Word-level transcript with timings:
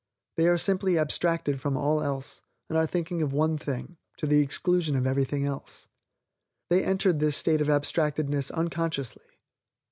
They 0.35 0.47
are 0.47 0.57
simply 0.57 0.97
abstracted 0.97 1.61
from 1.61 1.77
all 1.77 2.01
else, 2.01 2.41
and 2.69 2.75
are 2.75 2.87
thinking 2.87 3.21
of 3.21 3.33
one 3.33 3.55
thing 3.55 3.97
to 4.17 4.25
the 4.25 4.39
exclusion 4.41 4.95
of 4.95 5.05
everything 5.05 5.45
else. 5.45 5.89
They 6.71 6.83
entered 6.83 7.19
this 7.19 7.37
state 7.37 7.61
of 7.61 7.69
abstractedness 7.69 8.49
unconsciously. 8.49 9.37